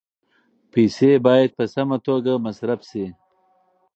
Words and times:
پیسې 0.71 1.11
باید 1.25 1.49
په 1.57 1.63
سمه 1.73 1.97
توګه 2.07 2.31
مصرف 2.45 2.79
شي. 2.89 3.05